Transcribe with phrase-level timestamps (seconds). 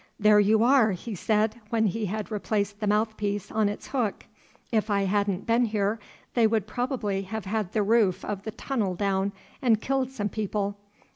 [0.19, 4.25] "There you are," he said, when he had replaced the mouthpiece on its hook,
[4.71, 5.99] "if I hadn't been here
[6.33, 10.75] they would probably have had the roof of the tunnel down and killed some people.